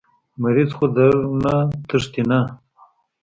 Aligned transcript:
مريض 0.41 0.69
خو 0.77 0.85
درنه 0.95 1.55
تښتي 1.87 2.23
نه. 2.29 2.39